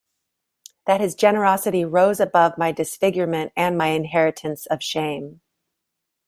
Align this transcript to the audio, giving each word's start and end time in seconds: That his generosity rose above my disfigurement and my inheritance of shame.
That 0.87 0.99
his 0.99 1.13
generosity 1.13 1.85
rose 1.85 2.19
above 2.19 2.57
my 2.57 2.71
disfigurement 2.71 3.51
and 3.55 3.77
my 3.77 3.89
inheritance 3.89 4.65
of 4.65 4.81
shame. 4.81 5.41